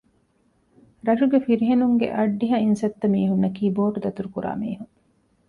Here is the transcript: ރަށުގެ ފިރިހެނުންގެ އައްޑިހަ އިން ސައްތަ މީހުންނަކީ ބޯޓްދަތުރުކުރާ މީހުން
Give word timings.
ރަށުގެ 1.07 1.39
ފިރިހެނުންގެ 1.45 2.07
އައްޑިހަ 2.15 2.57
އިން 2.61 2.77
ސައްތަ 2.81 3.05
މީހުންނަކީ 3.13 3.63
ބޯޓްދަތުރުކުރާ 3.77 4.49
މީހުން 4.61 4.93